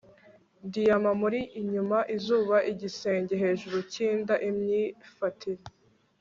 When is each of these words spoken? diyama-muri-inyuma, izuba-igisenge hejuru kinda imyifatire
diyama-muri-inyuma, 0.71 1.97
izuba-igisenge 2.15 3.33
hejuru 3.43 3.77
kinda 3.93 4.33
imyifatire 4.49 5.63